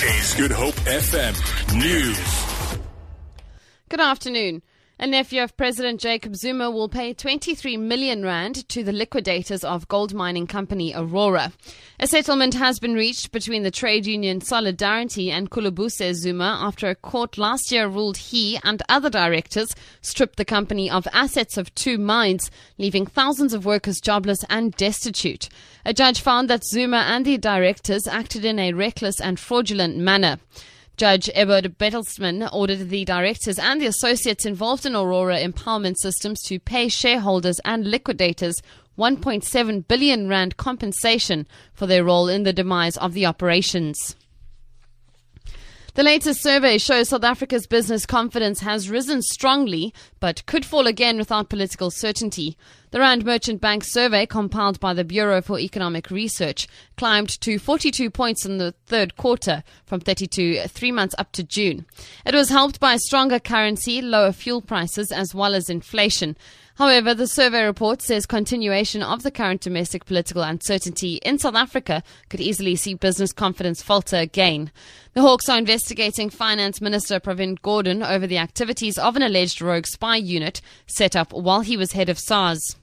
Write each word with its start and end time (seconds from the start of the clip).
Good 0.00 0.50
Hope 0.50 0.74
FM 0.86 1.34
News. 1.78 2.80
Good 3.90 4.00
afternoon. 4.00 4.62
A 5.02 5.06
nephew 5.06 5.42
of 5.42 5.56
President 5.56 5.98
Jacob 5.98 6.36
Zuma 6.36 6.70
will 6.70 6.90
pay 6.90 7.14
23 7.14 7.78
million 7.78 8.22
rand 8.22 8.68
to 8.68 8.84
the 8.84 8.92
liquidators 8.92 9.64
of 9.64 9.88
gold 9.88 10.12
mining 10.12 10.46
company 10.46 10.92
Aurora. 10.94 11.54
A 11.98 12.06
settlement 12.06 12.52
has 12.52 12.78
been 12.78 12.92
reached 12.92 13.32
between 13.32 13.62
the 13.62 13.70
trade 13.70 14.04
union 14.04 14.42
Solidarity 14.42 15.30
and 15.30 15.50
Khulubuse 15.50 16.12
Zuma 16.12 16.58
after 16.60 16.86
a 16.86 16.94
court 16.94 17.38
last 17.38 17.72
year 17.72 17.88
ruled 17.88 18.18
he 18.18 18.58
and 18.62 18.82
other 18.90 19.08
directors 19.08 19.74
stripped 20.02 20.36
the 20.36 20.44
company 20.44 20.90
of 20.90 21.08
assets 21.14 21.56
of 21.56 21.74
two 21.74 21.96
mines, 21.96 22.50
leaving 22.76 23.06
thousands 23.06 23.54
of 23.54 23.64
workers 23.64 24.02
jobless 24.02 24.44
and 24.50 24.76
destitute. 24.76 25.48
A 25.86 25.94
judge 25.94 26.20
found 26.20 26.50
that 26.50 26.66
Zuma 26.66 27.06
and 27.08 27.24
the 27.24 27.38
directors 27.38 28.06
acted 28.06 28.44
in 28.44 28.58
a 28.58 28.74
reckless 28.74 29.18
and 29.18 29.40
fraudulent 29.40 29.96
manner. 29.96 30.40
Judge 31.00 31.30
Edward 31.32 31.78
Bertelsmann 31.78 32.46
ordered 32.52 32.90
the 32.90 33.06
directors 33.06 33.58
and 33.58 33.80
the 33.80 33.86
associates 33.86 34.44
involved 34.44 34.84
in 34.84 34.94
Aurora 34.94 35.38
Empowerment 35.38 35.96
Systems 35.96 36.42
to 36.42 36.60
pay 36.60 36.90
shareholders 36.90 37.58
and 37.64 37.90
liquidators 37.90 38.60
1.7 38.98 39.88
billion 39.88 40.28
rand 40.28 40.58
compensation 40.58 41.46
for 41.72 41.86
their 41.86 42.04
role 42.04 42.28
in 42.28 42.42
the 42.42 42.52
demise 42.52 42.98
of 42.98 43.14
the 43.14 43.24
operations. 43.24 44.14
The 45.94 46.02
latest 46.02 46.42
survey 46.42 46.76
shows 46.76 47.08
South 47.08 47.24
Africa's 47.24 47.66
business 47.66 48.04
confidence 48.04 48.60
has 48.60 48.90
risen 48.90 49.22
strongly, 49.22 49.94
but 50.20 50.44
could 50.44 50.66
fall 50.66 50.86
again 50.86 51.16
without 51.16 51.48
political 51.48 51.90
certainty. 51.90 52.58
The 52.92 52.98
Rand 52.98 53.24
Merchant 53.24 53.60
Bank 53.60 53.84
survey, 53.84 54.26
compiled 54.26 54.80
by 54.80 54.94
the 54.94 55.04
Bureau 55.04 55.40
for 55.40 55.60
Economic 55.60 56.10
Research, 56.10 56.66
climbed 56.96 57.28
to 57.40 57.60
42 57.60 58.10
points 58.10 58.44
in 58.44 58.58
the 58.58 58.74
third 58.86 59.16
quarter, 59.16 59.62
from 59.86 60.00
32 60.00 60.62
three 60.66 60.90
months 60.90 61.14
up 61.16 61.30
to 61.32 61.44
June. 61.44 61.86
It 62.26 62.34
was 62.34 62.48
helped 62.48 62.80
by 62.80 62.94
a 62.94 62.98
stronger 62.98 63.38
currency, 63.38 64.02
lower 64.02 64.32
fuel 64.32 64.60
prices, 64.60 65.12
as 65.12 65.32
well 65.32 65.54
as 65.54 65.70
inflation. 65.70 66.36
However, 66.80 67.14
the 67.14 67.28
survey 67.28 67.62
report 67.62 68.02
says 68.02 68.26
continuation 68.26 69.04
of 69.04 69.22
the 69.22 69.30
current 69.30 69.60
domestic 69.60 70.04
political 70.04 70.42
uncertainty 70.42 71.16
in 71.16 71.38
South 71.38 71.54
Africa 71.54 72.02
could 72.28 72.40
easily 72.40 72.74
see 72.74 72.94
business 72.94 73.32
confidence 73.32 73.82
falter 73.82 74.16
again. 74.16 74.72
The 75.12 75.20
Hawks 75.20 75.48
are 75.48 75.58
investigating 75.58 76.30
Finance 76.30 76.80
Minister 76.80 77.20
Pravin 77.20 77.60
Gordhan 77.60 78.04
over 78.04 78.26
the 78.26 78.38
activities 78.38 78.98
of 78.98 79.14
an 79.14 79.22
alleged 79.22 79.60
rogue 79.60 79.86
spy 79.86 80.16
unit 80.16 80.60
set 80.86 81.14
up 81.14 81.32
while 81.32 81.60
he 81.60 81.76
was 81.76 81.92
head 81.92 82.08
of 82.08 82.18
SARS. 82.18 82.76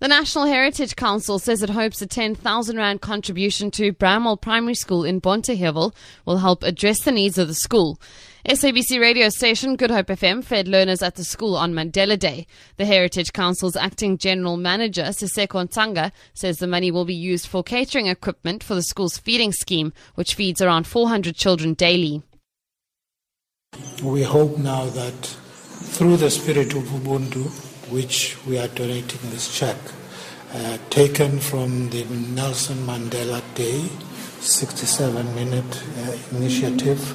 The 0.00 0.08
National 0.08 0.46
Heritage 0.46 0.96
Council 0.96 1.38
says 1.38 1.62
it 1.62 1.68
hopes 1.68 2.00
a 2.00 2.06
10,000 2.06 2.76
Rand 2.78 3.02
contribution 3.02 3.70
to 3.72 3.92
Bramwell 3.92 4.38
Primary 4.38 4.74
School 4.74 5.04
in 5.04 5.20
Bonteheuwel 5.20 5.94
will 6.24 6.38
help 6.38 6.62
address 6.62 7.00
the 7.00 7.12
needs 7.12 7.36
of 7.36 7.48
the 7.48 7.54
school. 7.54 8.00
SABC 8.48 8.98
radio 8.98 9.28
station 9.28 9.76
Good 9.76 9.90
Hope 9.90 10.06
FM 10.06 10.42
fed 10.42 10.68
learners 10.68 11.02
at 11.02 11.16
the 11.16 11.22
school 11.22 11.54
on 11.54 11.74
Mandela 11.74 12.18
Day. 12.18 12.46
The 12.78 12.86
Heritage 12.86 13.34
Council's 13.34 13.76
acting 13.76 14.16
general 14.16 14.56
manager, 14.56 15.02
Siseko 15.02 15.68
Ntanga, 15.68 16.12
says 16.32 16.56
the 16.56 16.66
money 16.66 16.90
will 16.90 17.04
be 17.04 17.14
used 17.14 17.46
for 17.46 17.62
catering 17.62 18.06
equipment 18.06 18.64
for 18.64 18.74
the 18.74 18.82
school's 18.82 19.18
feeding 19.18 19.52
scheme, 19.52 19.92
which 20.14 20.34
feeds 20.34 20.62
around 20.62 20.86
400 20.86 21.36
children 21.36 21.74
daily. 21.74 22.22
We 24.02 24.22
hope 24.22 24.56
now 24.56 24.86
that 24.86 25.26
through 25.26 26.16
the 26.16 26.30
spirit 26.30 26.72
of 26.72 26.84
Ubuntu, 26.84 27.66
which 27.90 28.36
we 28.46 28.58
are 28.58 28.68
donating 28.68 29.30
this 29.30 29.54
check, 29.56 29.76
uh, 30.54 30.78
taken 30.90 31.38
from 31.38 31.90
the 31.90 32.04
Nelson 32.04 32.78
Mandela 32.86 33.42
Day 33.54 33.88
67 34.40 35.34
minute 35.34 35.82
uh, 35.98 36.16
initiative 36.36 37.14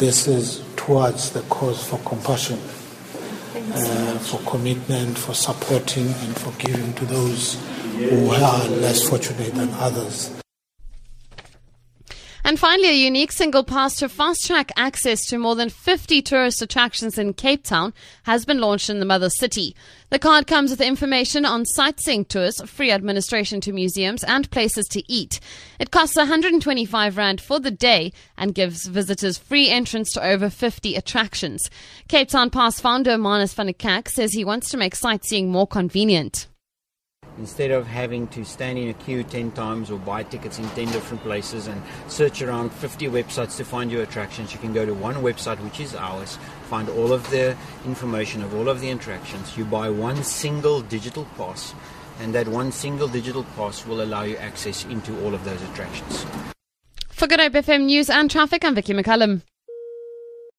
this 0.00 0.26
is 0.26 0.64
towards 0.76 1.28
the 1.32 1.42
cause 1.42 1.86
for 1.86 1.98
compassion, 1.98 2.58
uh, 2.58 4.18
for 4.18 4.38
commitment, 4.50 5.18
for 5.18 5.34
supporting, 5.34 6.06
and 6.06 6.34
for 6.38 6.52
giving 6.52 6.94
to 6.94 7.04
those 7.04 7.62
who 7.98 8.30
are 8.30 8.66
less 8.80 9.06
fortunate 9.06 9.54
than 9.54 9.68
others. 9.74 10.39
And 12.44 12.58
finally, 12.58 12.88
a 12.88 12.94
unique 12.94 13.32
single 13.32 13.64
pass 13.64 13.96
to 13.96 14.08
fast 14.08 14.46
track 14.46 14.72
access 14.76 15.26
to 15.26 15.38
more 15.38 15.54
than 15.54 15.68
50 15.68 16.22
tourist 16.22 16.62
attractions 16.62 17.18
in 17.18 17.34
Cape 17.34 17.64
Town 17.64 17.92
has 18.22 18.44
been 18.44 18.60
launched 18.60 18.88
in 18.88 18.98
the 18.98 19.04
mother 19.04 19.30
city. 19.30 19.76
The 20.08 20.18
card 20.18 20.46
comes 20.46 20.70
with 20.70 20.80
information 20.80 21.44
on 21.44 21.64
sightseeing 21.66 22.24
tours, 22.24 22.60
free 22.62 22.90
administration 22.90 23.60
to 23.62 23.72
museums, 23.72 24.24
and 24.24 24.50
places 24.50 24.86
to 24.88 25.02
eat. 25.12 25.38
It 25.78 25.90
costs 25.90 26.16
125 26.16 27.16
Rand 27.16 27.40
for 27.40 27.60
the 27.60 27.70
day 27.70 28.12
and 28.36 28.54
gives 28.54 28.86
visitors 28.86 29.38
free 29.38 29.68
entrance 29.68 30.12
to 30.12 30.24
over 30.24 30.50
50 30.50 30.96
attractions. 30.96 31.70
Cape 32.08 32.28
Town 32.28 32.50
Pass 32.50 32.80
founder 32.80 33.18
Manus 33.18 33.54
van 33.54 33.72
says 34.06 34.32
he 34.32 34.44
wants 34.44 34.70
to 34.70 34.76
make 34.76 34.96
sightseeing 34.96 35.50
more 35.50 35.66
convenient. 35.66 36.46
Instead 37.40 37.70
of 37.70 37.86
having 37.86 38.26
to 38.28 38.44
stand 38.44 38.76
in 38.76 38.90
a 38.90 38.92
queue 38.92 39.24
10 39.24 39.52
times 39.52 39.90
or 39.90 39.98
buy 39.98 40.22
tickets 40.22 40.58
in 40.58 40.68
10 40.68 40.92
different 40.92 41.22
places 41.22 41.68
and 41.68 41.82
search 42.06 42.42
around 42.42 42.70
50 42.70 43.06
websites 43.06 43.56
to 43.56 43.64
find 43.64 43.90
your 43.90 44.02
attractions, 44.02 44.52
you 44.52 44.58
can 44.58 44.74
go 44.74 44.84
to 44.84 44.92
one 44.92 45.14
website, 45.14 45.58
which 45.64 45.80
is 45.80 45.94
ours, 45.94 46.38
find 46.68 46.90
all 46.90 47.14
of 47.14 47.28
the 47.30 47.56
information 47.86 48.42
of 48.42 48.54
all 48.54 48.68
of 48.68 48.82
the 48.82 48.90
attractions. 48.90 49.56
You 49.56 49.64
buy 49.64 49.88
one 49.88 50.22
single 50.22 50.82
digital 50.82 51.24
pass, 51.38 51.74
and 52.20 52.34
that 52.34 52.46
one 52.46 52.72
single 52.72 53.08
digital 53.08 53.44
pass 53.56 53.86
will 53.86 54.02
allow 54.02 54.24
you 54.24 54.36
access 54.36 54.84
into 54.84 55.18
all 55.24 55.32
of 55.34 55.42
those 55.46 55.62
attractions. 55.62 56.26
For 57.08 57.26
Good 57.26 57.40
Hope 57.40 57.54
FM 57.54 57.86
News 57.86 58.10
and 58.10 58.30
Traffic, 58.30 58.66
I'm 58.66 58.74
Vicky 58.74 58.92
McCullum. 58.92 59.40